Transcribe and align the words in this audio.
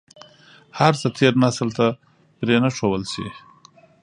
هر 0.79 0.93
څه 1.01 1.07
تېر 1.17 1.33
نسل 1.43 1.69
ته 1.77 1.85
پرې 2.39 2.55
نه 2.63 2.69
ښودل 2.75 3.03
شي. 3.13 3.27